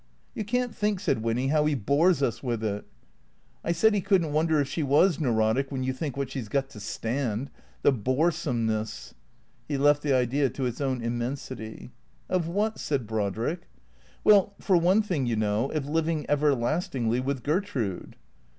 [0.33, 2.87] "You can't think," said Winny," how he bores us with it.""
[3.63, 6.41] I said he could n't wonder if she was neurotic, when you think what she
[6.41, 7.51] 's got to stand.
[7.83, 9.13] The boresomeness
[9.69, 11.91] ——"He left the idea to its own immensity.
[12.29, 12.79] "Of what?
[12.79, 13.69] "said Brodrick."
[14.23, 18.15] Well, for one thing, you know, of living everlastingly with Gertrude."